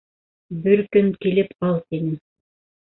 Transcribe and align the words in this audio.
Бер 0.63 0.81
көн 0.97 1.13
килеп 1.27 1.55
«ал» 1.71 1.81
тине 1.87 2.21